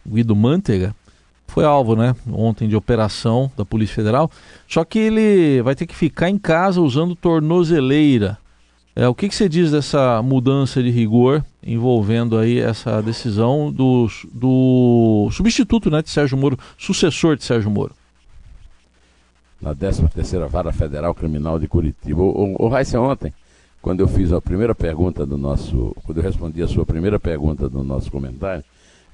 Guido 0.08 0.38
Mantega, 0.38 0.96
foi 1.46 1.66
alvo, 1.66 1.98
né, 1.98 2.16
ontem 2.32 2.66
de 2.66 2.78
operação 2.78 3.52
da 3.58 3.66
Polícia 3.66 3.96
Federal. 3.96 4.32
Só 4.70 4.86
que 4.86 5.00
ele 5.00 5.62
vai 5.64 5.76
ter 5.76 5.86
que 5.86 5.96
ficar 5.96 6.30
em 6.30 6.38
casa 6.38 6.80
usando 6.80 7.14
tornozeleira. 7.14 8.38
É, 9.00 9.08
o 9.08 9.16
que, 9.16 9.30
que 9.30 9.36
você 9.36 9.48
diz 9.48 9.72
dessa 9.72 10.22
mudança 10.22 10.84
de 10.84 10.90
rigor 10.90 11.42
envolvendo 11.64 12.38
aí 12.38 12.60
essa 12.60 13.02
decisão 13.02 13.72
do, 13.72 14.10
do 14.30 15.30
substituto 15.32 15.90
né, 15.90 16.02
de 16.02 16.10
Sérgio 16.10 16.38
Moro, 16.38 16.60
sucessor 16.78 17.38
de 17.38 17.46
Sérgio 17.46 17.72
Moro? 17.72 17.96
Na 19.62 19.74
13ª 19.74 20.50
Vara 20.50 20.74
Federal 20.74 21.16
Criminal 21.16 21.58
de 21.58 21.66
Curitiba. 21.66 22.22
O, 22.22 22.68
Raíssa, 22.68 23.00
ontem, 23.00 23.34
quando 23.82 24.02
eu 24.02 24.08
fiz 24.10 24.34
a 24.34 24.42
primeira 24.42 24.76
pergunta 24.76 25.26
do 25.26 25.38
nosso, 25.38 25.96
quando 26.04 26.18
eu 26.18 26.24
respondi 26.26 26.62
a 26.62 26.68
sua 26.68 26.86
primeira 26.86 27.18
pergunta 27.18 27.70
do 27.70 27.82
nosso 27.86 28.12
comentário, 28.12 28.66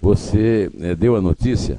você 0.01 0.67
eh, 0.79 0.95
deu 0.95 1.15
a 1.15 1.21
notícia 1.21 1.77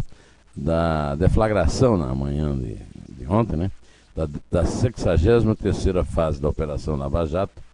da 0.55 1.17
deflagração 1.17 1.97
na 1.97 2.15
manhã 2.15 2.57
de, 2.57 2.77
de 3.19 3.27
ontem, 3.29 3.57
né? 3.57 3.71
Da, 4.15 4.27
da 4.49 4.63
63ª 4.63 6.05
fase 6.05 6.41
da 6.41 6.49
Operação 6.49 6.95
Lava 6.95 7.27
Jato, 7.27 7.66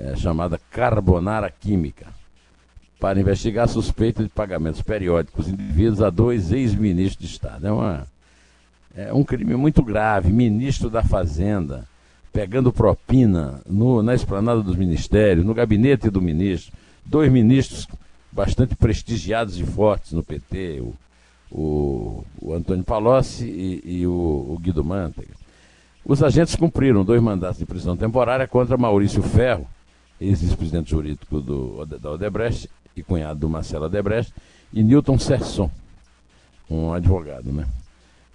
é, 0.00 0.16
chamada 0.16 0.58
Carbonara 0.70 1.50
Química, 1.50 2.06
para 2.98 3.20
investigar 3.20 3.64
a 3.64 3.68
suspeita 3.68 4.22
de 4.22 4.28
pagamentos 4.28 4.82
periódicos 4.82 5.48
indevidos 5.48 6.02
a 6.02 6.10
dois 6.10 6.52
ex-ministros 6.52 7.18
de 7.18 7.26
Estado. 7.26 7.66
É, 7.66 7.72
uma, 7.72 8.06
é 8.94 9.12
um 9.12 9.24
crime 9.24 9.54
muito 9.56 9.82
grave. 9.82 10.32
Ministro 10.32 10.90
da 10.90 11.02
Fazenda, 11.02 11.86
pegando 12.32 12.72
propina 12.72 13.60
no, 13.66 14.02
na 14.02 14.14
esplanada 14.14 14.62
dos 14.62 14.76
ministérios, 14.76 15.44
no 15.44 15.54
gabinete 15.54 16.10
do 16.10 16.20
ministro. 16.20 16.72
Dois 17.04 17.30
ministros 17.30 17.86
bastante 18.30 18.74
prestigiados 18.76 19.58
e 19.58 19.64
fortes 19.64 20.12
no 20.12 20.22
PT, 20.22 20.80
o, 20.80 20.94
o, 21.50 22.24
o 22.40 22.54
Antônio 22.54 22.84
Palocci 22.84 23.44
e, 23.44 24.00
e 24.00 24.06
o, 24.06 24.12
o 24.12 24.58
Guido 24.60 24.84
Mantega. 24.84 25.34
Os 26.04 26.22
agentes 26.22 26.54
cumpriram 26.54 27.04
dois 27.04 27.20
mandatos 27.20 27.58
de 27.58 27.66
prisão 27.66 27.96
temporária 27.96 28.46
contra 28.46 28.76
Maurício 28.76 29.22
Ferro, 29.22 29.66
ex-vice-presidente 30.20 30.90
jurídico 30.90 31.40
do, 31.40 31.84
da 31.86 32.10
Odebrecht 32.10 32.68
e 32.96 33.02
cunhado 33.02 33.40
do 33.40 33.48
Marcelo 33.48 33.86
Odebrecht, 33.86 34.32
e 34.72 34.82
Newton 34.82 35.18
Serson, 35.18 35.70
um 36.68 36.92
advogado, 36.92 37.52
né? 37.52 37.66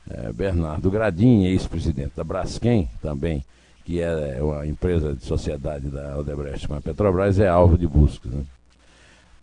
É, 0.09 0.31
Bernardo 0.31 0.91
Gradin, 0.91 1.45
ex-presidente 1.45 2.11
da 2.15 2.23
Braskem, 2.23 2.89
também, 3.01 3.43
que 3.83 3.99
é 3.99 4.41
uma 4.41 4.65
empresa 4.65 5.13
de 5.13 5.23
sociedade 5.23 5.89
da 5.89 6.17
Odebrecht 6.17 6.67
com 6.67 6.75
a 6.75 6.81
Petrobras, 6.81 7.39
é 7.39 7.47
alvo 7.47 7.77
de 7.77 7.87
busca. 7.87 8.29
Né? 8.29 8.43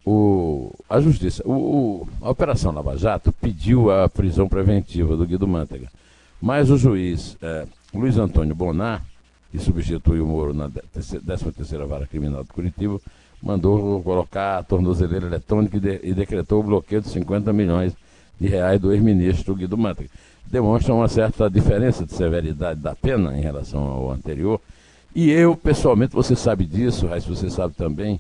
O, 0.05 0.73
a 0.89 1.01
Justiça, 1.01 1.43
o, 1.47 2.07
a 2.21 2.31
Operação 2.31 2.73
Lava 2.73 2.97
Jato 2.97 3.33
pediu 3.33 3.91
a 3.91 4.09
prisão 4.09 4.49
preventiva 4.49 5.17
do 5.17 5.27
Guido 5.27 5.49
Mantega, 5.49 5.89
mas 6.41 6.71
o 6.71 6.77
juiz 6.77 7.37
é, 7.41 7.67
Luiz 7.95 8.17
Antônio 8.17 8.55
Bonar 8.55 9.05
que 9.53 9.59
substitui 9.59 10.19
o 10.19 10.27
Moro 10.27 10.55
na 10.55 10.69
13ª 10.69 11.87
Vara 11.87 12.07
Criminal 12.07 12.43
de 12.43 12.49
Curitiba, 12.49 12.99
mandou 13.43 14.03
colocar 14.03 14.59
a 14.59 14.63
tornozeleira 14.63 15.27
eletrônica 15.27 15.77
e, 15.77 15.81
de, 15.81 16.01
e, 16.03 16.15
decretou 16.15 16.61
o 16.61 16.63
bloqueio 16.63 17.03
de 17.03 17.11
50 17.11 17.53
milhões 17.53 17.93
de 18.41 18.49
reais 18.49 18.81
do 18.81 18.93
ex-ministro 18.93 19.55
Guido 19.55 19.77
Mantega. 19.77 20.09
Demonstra 20.47 20.95
uma 20.95 21.07
certa 21.07 21.51
diferença 21.51 22.07
de 22.07 22.15
severidade 22.15 22.81
da 22.81 22.95
pena 22.95 23.37
em 23.37 23.43
relação 23.43 23.83
ao 23.83 24.11
anterior. 24.11 24.59
E 25.15 25.31
eu, 25.31 25.55
pessoalmente, 25.55 26.15
você 26.15 26.35
sabe 26.35 26.65
disso, 26.65 27.07
Raiz, 27.07 27.27
você 27.27 27.51
sabe 27.51 27.75
também, 27.75 28.19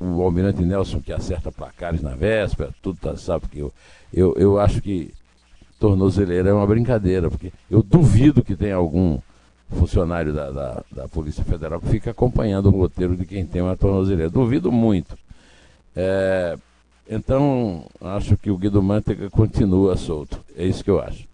o 0.00 0.22
Almirante 0.22 0.62
Nelson 0.62 1.00
que 1.00 1.12
acerta 1.12 1.52
placares 1.52 2.02
na 2.02 2.16
véspera, 2.16 2.74
tudo 2.82 2.98
tá, 2.98 3.16
sabe 3.16 3.46
que 3.48 3.60
eu, 3.60 3.72
eu, 4.12 4.34
eu 4.36 4.58
acho 4.58 4.82
que 4.82 5.14
tornozeleira 5.78 6.50
é 6.50 6.52
uma 6.52 6.66
brincadeira, 6.66 7.30
porque 7.30 7.52
eu 7.70 7.80
duvido 7.80 8.42
que 8.42 8.56
tenha 8.56 8.74
algum 8.74 9.20
funcionário 9.70 10.32
da, 10.32 10.50
da, 10.50 10.84
da, 10.90 11.08
Polícia 11.08 11.44
Federal 11.44 11.80
que 11.80 11.88
fica 11.88 12.10
acompanhando 12.10 12.66
o 12.66 12.70
roteiro 12.70 13.16
de 13.16 13.26
quem 13.26 13.44
tem 13.44 13.60
uma 13.60 13.76
tornozeleira. 13.76 14.30
Duvido 14.30 14.72
muito. 14.72 15.16
É, 15.94 16.56
então, 17.08 17.84
acho 18.00 18.36
que 18.36 18.50
o 18.50 18.56
Guido 18.56 18.82
Mantega 18.82 19.30
continua 19.30 19.96
solto. 19.96 20.40
É 20.56 20.64
isso 20.64 20.82
que 20.82 20.90
eu 20.90 21.00
acho. 21.00 21.26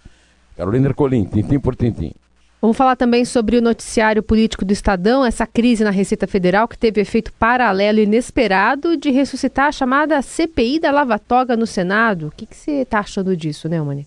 Carolina 0.56 0.88
Ercolim, 0.88 1.24
tintim 1.24 1.58
por 1.58 1.74
tintim. 1.74 2.12
Vamos 2.60 2.78
falar 2.78 2.96
também 2.96 3.26
sobre 3.26 3.58
o 3.58 3.62
noticiário 3.62 4.22
político 4.22 4.64
do 4.64 4.72
Estadão, 4.72 5.22
essa 5.22 5.46
crise 5.46 5.84
na 5.84 5.90
Receita 5.90 6.26
Federal 6.26 6.66
que 6.66 6.78
teve 6.78 6.98
efeito 6.98 7.30
paralelo 7.34 7.98
inesperado 7.98 8.96
de 8.96 9.10
ressuscitar 9.10 9.66
a 9.66 9.72
chamada 9.72 10.22
CPI 10.22 10.78
da 10.78 10.90
Lava 10.90 11.18
Toga 11.18 11.58
no 11.58 11.66
Senado. 11.66 12.28
O 12.28 12.30
que, 12.30 12.46
que 12.46 12.56
você 12.56 12.70
está 12.82 13.00
achando 13.00 13.36
disso, 13.36 13.68
né, 13.68 13.78
Mani? 13.82 14.06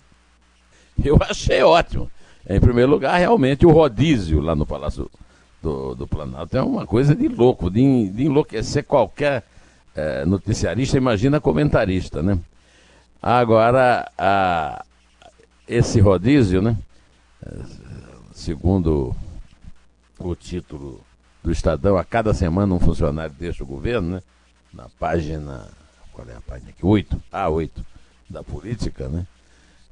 Eu 1.04 1.16
achei 1.20 1.62
ótimo. 1.62 2.10
Em 2.48 2.58
primeiro 2.60 2.90
lugar, 2.90 3.18
realmente 3.18 3.66
o 3.66 3.70
rodízio 3.70 4.40
lá 4.40 4.56
no 4.56 4.64
Palácio 4.64 5.10
do, 5.62 5.94
do 5.94 6.06
Planalto 6.06 6.56
é 6.56 6.62
uma 6.62 6.86
coisa 6.86 7.14
de 7.14 7.28
louco, 7.28 7.70
de, 7.70 8.08
de 8.08 8.24
enlouquecer 8.24 8.84
qualquer 8.84 9.44
é, 9.94 10.24
noticiarista, 10.24 10.96
imagina 10.96 11.40
comentarista, 11.40 12.22
né? 12.22 12.38
Agora, 13.20 14.10
a, 14.16 14.84
esse 15.66 16.00
rodízio, 16.00 16.62
né? 16.62 16.76
Segundo 18.32 19.14
o 20.18 20.34
título 20.34 21.00
do 21.42 21.52
Estadão, 21.52 21.98
a 21.98 22.04
cada 22.04 22.32
semana 22.32 22.72
um 22.72 22.80
funcionário 22.80 23.34
deixa 23.38 23.62
o 23.62 23.66
governo, 23.66 24.16
né? 24.16 24.22
Na 24.72 24.88
página, 24.98 25.68
qual 26.12 26.26
é 26.28 26.36
a 26.36 26.40
página 26.40 26.70
aqui? 26.70 26.84
8, 26.84 27.22
A8 27.32 27.70
da 28.30 28.42
política, 28.42 29.08
né? 29.08 29.26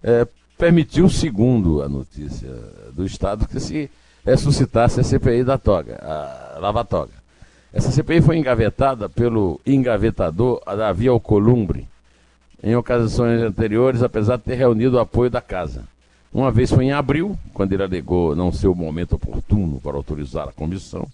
É, 0.03 0.27
permitiu, 0.57 1.09
segundo 1.09 1.83
a 1.83 1.89
notícia 1.89 2.51
do 2.93 3.05
Estado, 3.05 3.47
que 3.47 3.61
se 3.61 3.91
ressuscitasse 4.25 5.01
a 5.01 5.05
CPI 5.05 5.45
da 5.45 5.59
toga, 5.59 5.97
a 6.03 6.59
Lava 6.59 6.85
Toga. 6.85 7.13
Essa 7.73 7.91
CPI 7.91 8.23
foi 8.23 8.39
engavetada 8.39 9.09
pelo 9.09 9.61
engavetador 9.67 10.63
Davi 10.65 11.09
Alcolumbre, 11.09 11.87
em 12.63 12.75
ocasiões 12.75 13.43
anteriores, 13.43 14.03
apesar 14.03 14.39
de 14.39 14.45
ter 14.45 14.55
reunido 14.55 14.97
o 14.97 15.01
apoio 15.01 15.31
da 15.31 15.41
casa. 15.41 15.85
Uma 16.33 16.51
vez 16.51 16.71
foi 16.71 16.87
em 16.87 16.93
abril, 16.93 17.39
quando 17.55 17.73
ele 17.73 17.83
alegou 17.83 18.35
não 18.35 18.51
ser 18.51 18.69
o 18.69 18.75
momento 18.75 19.15
oportuno 19.15 19.81
para 19.81 19.97
autorizar 19.97 20.49
a 20.49 20.53
comissão. 20.53 21.07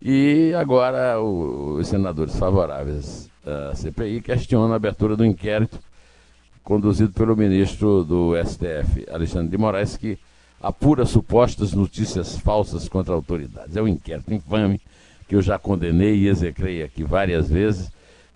E 0.00 0.54
agora 0.54 1.20
o, 1.20 1.74
os 1.74 1.88
senadores 1.88 2.36
favoráveis 2.36 3.28
à 3.44 3.74
CPI 3.74 4.22
questionam 4.22 4.72
a 4.72 4.76
abertura 4.76 5.16
do 5.16 5.24
inquérito 5.24 5.78
conduzido 6.70 7.12
pelo 7.12 7.36
ministro 7.36 8.04
do 8.04 8.30
STF, 8.46 9.04
Alexandre 9.10 9.48
de 9.48 9.58
Moraes, 9.58 9.96
que 9.96 10.16
apura 10.62 11.04
supostas 11.04 11.72
notícias 11.72 12.38
falsas 12.38 12.88
contra 12.88 13.12
autoridades. 13.12 13.76
É 13.76 13.82
um 13.82 13.88
inquérito 13.88 14.32
infame 14.32 14.80
que 15.26 15.34
eu 15.34 15.42
já 15.42 15.58
condenei 15.58 16.14
e 16.14 16.28
execrei 16.28 16.80
aqui 16.84 17.02
várias 17.02 17.48
vezes, 17.48 17.90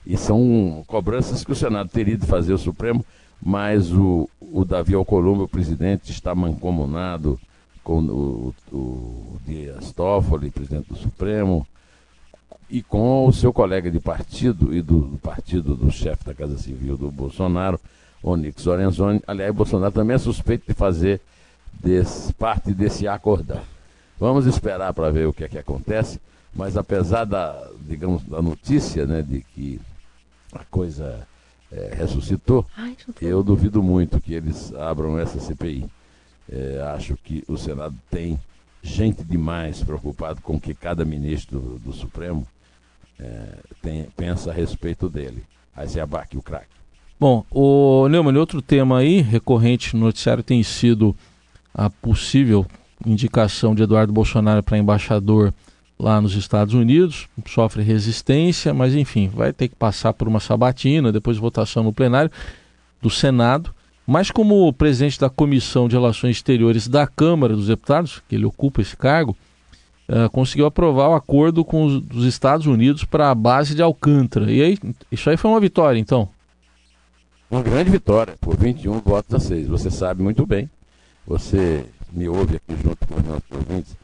e 0.04 0.16
são 0.16 0.82
cobranças 0.88 1.44
que 1.44 1.52
o 1.52 1.54
Senado 1.54 1.88
teria 1.90 2.16
de 2.16 2.26
fazer 2.26 2.52
o 2.52 2.58
Supremo, 2.58 3.06
mas 3.40 3.92
o, 3.92 4.28
o 4.40 4.64
Davi 4.64 4.96
Alcolumbre, 4.96 5.44
o 5.44 5.48
presidente, 5.48 6.10
está 6.10 6.34
mancomunado 6.34 7.38
com 7.84 8.00
o, 8.00 8.54
o 8.72 9.36
Dias 9.46 9.92
Toffoli, 9.92 10.50
presidente 10.50 10.88
do 10.88 10.96
Supremo, 10.96 11.64
e 12.68 12.82
com 12.82 13.28
o 13.28 13.32
seu 13.32 13.52
colega 13.52 13.92
de 13.92 14.00
partido 14.00 14.74
e 14.74 14.82
do, 14.82 15.02
do 15.02 15.18
partido 15.18 15.76
do 15.76 15.88
chefe 15.88 16.24
da 16.24 16.34
Casa 16.34 16.58
Civil 16.58 16.96
do 16.96 17.12
Bolsonaro, 17.12 17.78
Onyx 18.24 18.64
Lorenzoni. 18.64 19.22
Aliás, 19.26 19.54
Bolsonaro 19.54 19.92
também 19.92 20.16
é 20.16 20.18
suspeito 20.18 20.64
de 20.66 20.74
fazer 20.74 21.20
desse, 21.72 22.32
parte 22.32 22.72
desse 22.72 23.06
acordar. 23.06 23.62
Vamos 24.18 24.46
esperar 24.46 24.94
para 24.94 25.10
ver 25.10 25.26
o 25.26 25.32
que 25.32 25.44
é 25.44 25.48
que 25.48 25.58
acontece, 25.58 26.18
mas 26.54 26.76
apesar 26.76 27.24
da, 27.24 27.68
digamos, 27.86 28.22
da 28.24 28.40
notícia 28.40 29.04
né, 29.06 29.20
de 29.20 29.42
que 29.42 29.80
a 30.52 30.64
coisa 30.64 31.26
é, 31.70 31.94
ressuscitou, 31.94 32.64
Ai, 32.76 32.96
eu 33.20 33.42
duvido 33.42 33.82
muito 33.82 34.20
que 34.20 34.34
eles 34.34 34.72
abram 34.74 35.18
essa 35.18 35.38
CPI. 35.38 35.84
É, 36.50 36.80
acho 36.94 37.16
que 37.16 37.44
o 37.48 37.56
Senado 37.56 37.96
tem 38.10 38.38
gente 38.82 39.24
demais 39.24 39.82
preocupado 39.82 40.40
com 40.42 40.56
o 40.56 40.60
que 40.60 40.74
cada 40.74 41.04
ministro 41.04 41.58
do, 41.58 41.78
do 41.78 41.92
Supremo 41.92 42.46
é, 43.18 43.58
tem, 43.82 44.04
pensa 44.16 44.50
a 44.50 44.54
respeito 44.54 45.08
dele. 45.08 45.42
Aí 45.74 45.88
se 45.88 45.98
abaque 45.98 46.36
o 46.36 46.42
craque. 46.42 46.83
Bom, 47.18 47.44
o 47.50 48.08
Neumann, 48.08 48.36
outro 48.36 48.60
tema 48.60 48.98
aí 48.98 49.20
recorrente 49.20 49.96
no 49.96 50.04
noticiário 50.04 50.42
tem 50.42 50.62
sido 50.62 51.14
a 51.72 51.88
possível 51.88 52.66
indicação 53.06 53.74
de 53.74 53.82
Eduardo 53.82 54.12
Bolsonaro 54.12 54.62
para 54.62 54.78
embaixador 54.78 55.52
lá 55.98 56.20
nos 56.20 56.34
Estados 56.34 56.74
Unidos, 56.74 57.28
sofre 57.46 57.82
resistência, 57.82 58.74
mas 58.74 58.94
enfim, 58.94 59.28
vai 59.28 59.52
ter 59.52 59.68
que 59.68 59.76
passar 59.76 60.12
por 60.12 60.26
uma 60.26 60.40
sabatina, 60.40 61.12
depois 61.12 61.36
votação 61.36 61.84
no 61.84 61.92
plenário 61.92 62.30
do 63.00 63.08
Senado. 63.08 63.70
Mas 64.06 64.30
como 64.30 64.70
presidente 64.72 65.18
da 65.18 65.30
Comissão 65.30 65.88
de 65.88 65.96
Relações 65.96 66.36
Exteriores 66.36 66.88
da 66.88 67.06
Câmara 67.06 67.54
dos 67.54 67.68
Deputados, 67.68 68.22
que 68.28 68.34
ele 68.34 68.44
ocupa 68.44 68.82
esse 68.82 68.94
cargo, 68.96 69.34
uh, 70.08 70.28
conseguiu 70.30 70.66
aprovar 70.66 71.08
o 71.08 71.14
acordo 71.14 71.64
com 71.64 71.86
os 71.86 72.00
dos 72.02 72.26
Estados 72.26 72.66
Unidos 72.66 73.04
para 73.04 73.30
a 73.30 73.34
base 73.34 73.74
de 73.74 73.80
Alcântara. 73.80 74.50
E 74.52 74.60
aí, 74.60 74.78
isso 75.10 75.30
aí 75.30 75.38
foi 75.38 75.50
uma 75.50 75.60
vitória, 75.60 75.98
então? 75.98 76.28
Uma 77.50 77.62
grande 77.62 77.90
vitória, 77.90 78.36
por 78.40 78.56
21 78.56 79.00
votos 79.00 79.34
a 79.34 79.38
6. 79.38 79.68
Você 79.68 79.90
sabe 79.90 80.22
muito 80.22 80.46
bem. 80.46 80.68
Você 81.26 81.84
me 82.10 82.28
ouve 82.28 82.56
aqui 82.56 82.74
junto 82.82 83.06
com 83.06 83.16
os 83.16 83.24
nossos 83.24 83.50
ouvintes, 83.50 83.96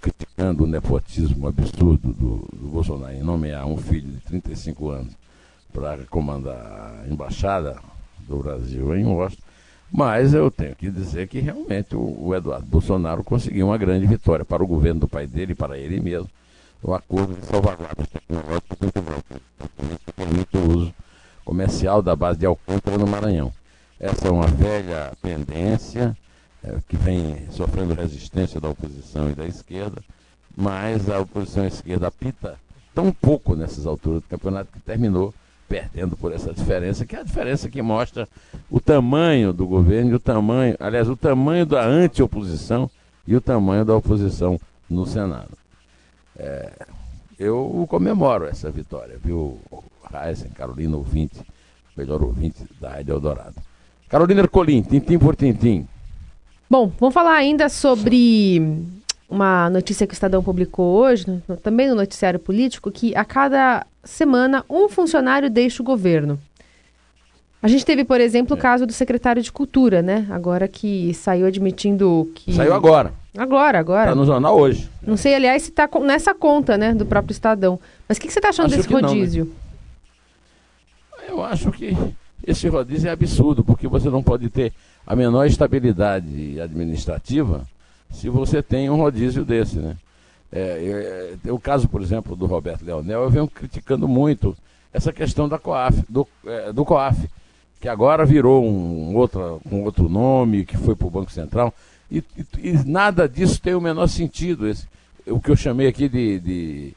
criticando 0.00 0.64
o 0.64 0.66
nepotismo 0.66 1.46
absurdo 1.46 2.12
do, 2.12 2.48
do 2.52 2.68
Bolsonaro 2.68 3.14
em 3.14 3.22
nomear 3.22 3.66
um 3.66 3.76
filho 3.76 4.10
de 4.10 4.20
35 4.20 4.90
anos 4.90 5.12
para 5.72 5.98
comandar 6.06 6.56
a 6.56 7.08
embaixada 7.08 7.78
do 8.26 8.38
Brasil 8.38 8.96
em 8.96 9.04
Washington. 9.04 9.42
Mas 9.92 10.34
eu 10.34 10.50
tenho 10.50 10.74
que 10.74 10.90
dizer 10.90 11.28
que 11.28 11.40
realmente 11.40 11.94
o, 11.94 12.26
o 12.26 12.34
Eduardo 12.34 12.66
Bolsonaro 12.66 13.22
conseguiu 13.22 13.66
uma 13.66 13.78
grande 13.78 14.06
vitória 14.06 14.44
para 14.44 14.62
o 14.62 14.66
governo 14.66 15.00
do 15.00 15.08
pai 15.08 15.26
dele 15.26 15.52
e 15.52 15.54
para 15.54 15.78
ele 15.78 16.00
mesmo. 16.00 16.28
O 16.82 16.94
acordo 16.94 17.34
de 17.34 17.44
salvaguarda 17.46 18.06
tecnológicas 18.06 18.78
que 18.78 20.12
permite 20.12 20.56
o 20.56 20.78
uso 20.78 20.94
comercial 21.48 22.02
da 22.02 22.14
base 22.14 22.38
de 22.38 22.44
Alcântara 22.44 22.98
no 22.98 23.06
Maranhão. 23.06 23.50
Essa 23.98 24.28
é 24.28 24.30
uma 24.30 24.46
velha 24.46 25.12
pendência 25.22 26.14
é, 26.62 26.76
que 26.86 26.94
vem 26.94 27.50
sofrendo 27.50 27.94
resistência 27.94 28.60
da 28.60 28.68
oposição 28.68 29.30
e 29.30 29.34
da 29.34 29.46
esquerda, 29.46 30.02
mas 30.54 31.08
a 31.08 31.18
oposição 31.18 31.66
esquerda 31.66 32.08
apita 32.08 32.58
tão 32.94 33.10
pouco 33.10 33.56
nessas 33.56 33.86
alturas 33.86 34.20
do 34.20 34.28
campeonato 34.28 34.70
que 34.70 34.78
terminou 34.80 35.32
perdendo 35.66 36.18
por 36.18 36.34
essa 36.34 36.52
diferença, 36.52 37.06
que 37.06 37.16
é 37.16 37.20
a 37.20 37.24
diferença 37.24 37.70
que 37.70 37.80
mostra 37.80 38.28
o 38.70 38.78
tamanho 38.78 39.50
do 39.50 39.66
governo 39.66 40.10
e 40.10 40.14
o 40.14 40.20
tamanho, 40.20 40.76
aliás, 40.78 41.08
o 41.08 41.16
tamanho 41.16 41.64
da 41.64 41.82
anti-oposição 41.82 42.90
e 43.26 43.34
o 43.34 43.40
tamanho 43.40 43.86
da 43.86 43.96
oposição 43.96 44.60
no 44.88 45.06
Senado. 45.06 45.56
É, 46.36 46.72
eu 47.38 47.86
comemoro 47.88 48.44
essa 48.44 48.70
vitória, 48.70 49.18
viu, 49.22 49.58
Heisen, 50.14 50.50
Carolina 50.50 50.96
ouvinte, 50.96 51.40
melhor 51.96 52.22
ouvinte 52.22 52.64
da 52.80 52.90
Rádio 52.90 53.14
Eldorado. 53.14 53.54
Carolina 54.08 54.40
Ercolim, 54.40 54.82
tintim 54.82 55.18
por 55.18 55.36
tintim. 55.36 55.86
Bom, 56.70 56.92
vamos 56.98 57.14
falar 57.14 57.34
ainda 57.34 57.68
sobre 57.68 58.62
uma 59.28 59.68
notícia 59.68 60.06
que 60.06 60.12
o 60.12 60.14
Estadão 60.14 60.42
publicou 60.42 60.96
hoje, 60.96 61.26
no, 61.46 61.56
também 61.56 61.88
no 61.88 61.94
noticiário 61.94 62.38
político, 62.38 62.90
que 62.90 63.14
a 63.14 63.24
cada 63.24 63.86
semana 64.02 64.64
um 64.68 64.88
funcionário 64.88 65.50
deixa 65.50 65.82
o 65.82 65.84
governo. 65.84 66.38
A 67.60 67.66
gente 67.66 67.84
teve, 67.84 68.04
por 68.04 68.20
exemplo, 68.20 68.54
é. 68.54 68.58
o 68.58 68.60
caso 68.60 68.86
do 68.86 68.92
secretário 68.92 69.42
de 69.42 69.50
Cultura, 69.50 70.00
né? 70.00 70.26
Agora 70.30 70.68
que 70.68 71.12
saiu 71.14 71.46
admitindo 71.46 72.30
que. 72.34 72.52
Saiu 72.52 72.72
agora. 72.72 73.12
Agora, 73.36 73.78
agora. 73.78 74.10
Está 74.10 74.14
no 74.14 74.24
jornal 74.24 74.56
hoje. 74.58 74.88
Não 75.02 75.16
sei, 75.16 75.34
aliás, 75.34 75.62
se 75.62 75.70
está 75.70 75.88
nessa 76.00 76.34
conta, 76.34 76.78
né, 76.78 76.94
do 76.94 77.04
próprio 77.04 77.32
Estadão. 77.32 77.78
Mas 78.08 78.16
o 78.16 78.20
que, 78.20 78.28
que, 78.28 78.32
você 78.32 78.38
está 78.38 78.50
achando 78.50 78.66
acho 78.66 78.76
desse 78.76 78.92
rodízio? 78.92 79.44
Não, 79.44 79.50
né? 79.50 79.67
Eu 81.28 81.44
acho 81.44 81.70
que 81.70 81.94
esse 82.44 82.66
rodízio 82.68 83.08
é 83.08 83.12
absurdo, 83.12 83.62
porque 83.62 83.86
você 83.86 84.08
não 84.08 84.22
pode 84.22 84.48
ter 84.48 84.72
a 85.06 85.14
menor 85.14 85.46
estabilidade 85.46 86.58
administrativa 86.60 87.66
se 88.10 88.30
você 88.30 88.62
tem 88.62 88.88
um 88.88 88.96
rodízio 88.96 89.44
desse, 89.44 89.78
né? 89.78 89.96
É, 90.50 91.36
é, 91.44 91.52
o 91.52 91.58
caso, 91.58 91.86
por 91.88 92.00
exemplo, 92.00 92.34
do 92.34 92.46
Roberto 92.46 92.82
Leonel, 92.82 93.22
eu 93.22 93.30
venho 93.30 93.46
criticando 93.46 94.08
muito 94.08 94.56
essa 94.90 95.12
questão 95.12 95.46
da 95.46 95.58
COAF, 95.58 96.02
do, 96.08 96.26
é, 96.46 96.72
do 96.72 96.86
COAF, 96.86 97.28
que 97.78 97.86
agora 97.86 98.24
virou 98.24 98.64
um, 98.64 99.14
outro, 99.14 99.60
um 99.70 99.82
outro 99.82 100.08
nome, 100.08 100.64
que 100.64 100.78
foi 100.78 100.96
para 100.96 101.06
o 101.06 101.10
Banco 101.10 101.30
Central, 101.30 101.74
e, 102.10 102.24
e, 102.58 102.70
e, 102.70 102.72
nada 102.86 103.28
disso 103.28 103.60
tem 103.60 103.74
o 103.74 103.80
menor 103.80 104.06
sentido. 104.06 104.66
Esse, 104.66 104.88
o 105.26 105.38
que 105.38 105.50
eu 105.50 105.56
chamei 105.56 105.86
aqui 105.86 106.08
de, 106.08 106.40
de 106.40 106.96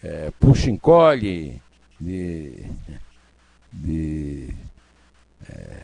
é, 0.00 0.30
puxa-encolhe, 0.38 1.60
de, 2.00 2.64
de 3.74 4.54
é, 5.50 5.82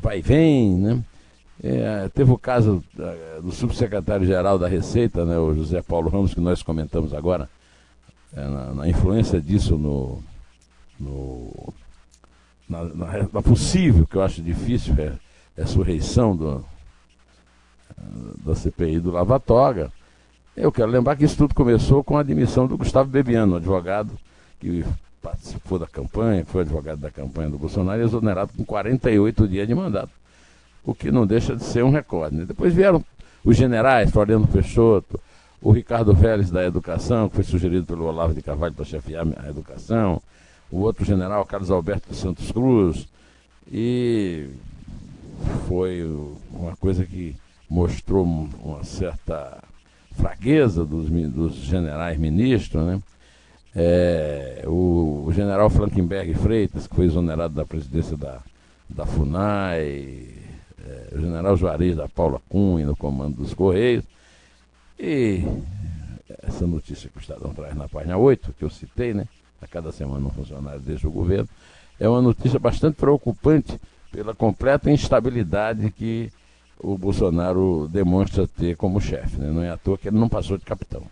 vai 0.00 0.18
e 0.18 0.22
vem, 0.22 0.76
né? 0.76 1.04
É, 1.62 2.08
teve 2.10 2.30
o 2.30 2.38
caso 2.38 2.84
do 3.42 3.50
subsecretário-geral 3.50 4.58
da 4.58 4.68
Receita, 4.68 5.24
né, 5.24 5.38
o 5.38 5.54
José 5.54 5.80
Paulo 5.80 6.10
Ramos, 6.10 6.34
que 6.34 6.40
nós 6.40 6.62
comentamos 6.62 7.14
agora, 7.14 7.48
é, 8.34 8.40
na, 8.46 8.74
na, 8.74 8.88
influência 8.88 9.40
disso 9.40 9.78
no, 9.78 10.22
no 11.00 11.72
na, 12.68 12.84
na, 12.84 13.28
na, 13.32 13.42
possível, 13.42 14.06
que 14.06 14.16
eu 14.16 14.22
acho 14.22 14.42
difícil, 14.42 14.94
é, 14.98 15.14
ressurreição 15.56 16.36
do, 16.36 16.64
da 18.44 18.54
CPI 18.54 19.00
do 19.00 19.10
Lava 19.10 19.40
Toga. 19.40 19.90
Eu 20.54 20.70
quero 20.70 20.90
lembrar 20.90 21.16
que 21.16 21.24
isso 21.24 21.36
tudo 21.36 21.54
começou 21.54 22.04
com 22.04 22.18
a 22.18 22.20
admissão 22.20 22.66
do 22.66 22.76
Gustavo 22.76 23.08
Bebiano, 23.08 23.56
advogado 23.56 24.10
que 24.60 24.84
participou 25.26 25.76
da 25.76 25.88
campanha, 25.88 26.44
foi 26.46 26.62
advogado 26.62 27.00
da 27.00 27.10
campanha 27.10 27.50
do 27.50 27.58
Bolsonaro, 27.58 28.00
exonerado 28.00 28.52
com 28.56 28.64
48 28.64 29.48
dias 29.48 29.66
de 29.66 29.74
mandato, 29.74 30.12
o 30.84 30.94
que 30.94 31.10
não 31.10 31.26
deixa 31.26 31.56
de 31.56 31.64
ser 31.64 31.82
um 31.82 31.90
recorde. 31.90 32.36
Né? 32.36 32.44
Depois 32.44 32.72
vieram 32.72 33.04
os 33.44 33.56
generais, 33.56 34.12
Floriano 34.12 34.46
Peixoto, 34.46 35.20
o 35.60 35.72
Ricardo 35.72 36.14
Vélez 36.14 36.48
da 36.48 36.64
Educação, 36.64 37.28
que 37.28 37.34
foi 37.34 37.44
sugerido 37.44 37.84
pelo 37.84 38.04
Olavo 38.04 38.34
de 38.34 38.40
Carvalho 38.40 38.74
para 38.74 38.84
chefiar 38.84 39.26
a 39.36 39.50
educação, 39.50 40.22
o 40.70 40.78
outro 40.82 41.04
general, 41.04 41.44
Carlos 41.44 41.72
Alberto 41.72 42.14
Santos 42.14 42.52
Cruz, 42.52 43.08
e 43.70 44.48
foi 45.66 46.04
uma 46.52 46.76
coisa 46.76 47.04
que 47.04 47.34
mostrou 47.68 48.24
uma 48.24 48.84
certa 48.84 49.60
fraqueza 50.16 50.84
dos, 50.84 51.10
dos 51.10 51.54
generais 51.56 52.16
ministros, 52.16 52.84
né? 52.84 53.02
É, 53.78 54.64
o, 54.66 55.30
general 55.34 55.68
Frankenberg 55.68 56.32
Freitas, 56.34 56.86
que 56.86 56.94
foi 56.94 57.04
exonerado 57.04 57.52
da 57.52 57.66
presidência 57.66 58.16
da, 58.16 58.40
da 58.88 59.04
FUNAI, 59.04 60.28
é, 60.82 61.08
o 61.14 61.20
general 61.20 61.56
Juarez 61.58 61.94
da 61.94 62.08
Paula 62.08 62.40
Cunha 62.48 62.86
no 62.86 62.96
comando 62.96 63.36
dos 63.36 63.52
Correios, 63.52 64.04
e 64.98 65.44
essa 66.42 66.66
notícia 66.66 67.10
que 67.10 67.18
o 67.18 67.20
Estadão 67.20 67.52
traz 67.52 67.74
na 67.74 67.86
página 67.86 68.16
8, 68.16 68.54
que 68.58 68.64
eu 68.64 68.70
citei, 68.70 69.12
né? 69.12 69.28
A 69.60 69.66
cada 69.66 69.92
semana 69.92 70.26
um 70.26 70.30
funcionário 70.30 70.80
deixa 70.80 71.06
o 71.06 71.10
governo, 71.10 71.48
é 72.00 72.08
uma 72.08 72.22
notícia 72.22 72.58
bastante 72.58 72.94
preocupante 72.94 73.78
pela 74.10 74.34
completa 74.34 74.90
instabilidade 74.90 75.90
que 75.90 76.32
o 76.78 76.96
Bolsonaro 76.96 77.88
demonstra 77.88 78.46
ter 78.46 78.76
como 78.76 79.00
chefe. 79.00 79.38
Né? 79.38 79.50
Não 79.50 79.62
é 79.62 79.70
à 79.70 79.76
toa 79.76 79.98
que 79.98 80.08
ele 80.08 80.18
não 80.18 80.28
passou 80.28 80.56
de 80.56 80.64
capitão. 80.64 81.02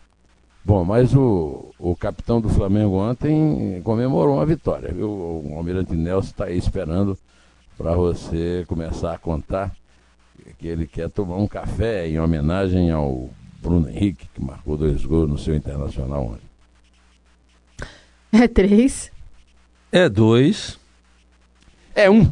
Bom, 0.64 0.83
mas 0.83 1.14
o, 1.14 1.74
o 1.79 1.94
capitão 1.94 2.40
do 2.40 2.48
Flamengo 2.48 2.96
ontem 2.96 3.83
comemorou 3.83 4.37
uma 4.37 4.46
vitória. 4.46 4.90
Viu? 4.90 5.11
O 5.11 5.55
Almirante 5.57 5.92
Nelson 5.94 6.31
está 6.31 6.44
aí 6.46 6.57
esperando 6.57 7.18
para 7.77 7.94
você 7.94 8.64
começar 8.66 9.12
a 9.12 9.18
contar 9.18 9.74
que 10.59 10.66
ele 10.66 10.87
quer 10.87 11.11
tomar 11.11 11.37
um 11.37 11.46
café 11.46 12.09
em 12.09 12.18
homenagem 12.18 12.90
ao 12.90 13.29
Bruno 13.61 13.88
Henrique, 13.88 14.29
que 14.33 14.42
marcou 14.42 14.79
dois 14.79 15.05
gols 15.05 15.29
no 15.29 15.37
seu 15.37 15.55
internacional 15.55 16.27
ontem. 16.27 16.55
É 18.33 18.48
três. 18.48 19.12
É 19.92 20.09
dois. 20.09 20.79
É 21.94 22.11
um. 22.11 22.31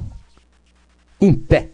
Em 1.20 1.34
pé. 1.34 1.71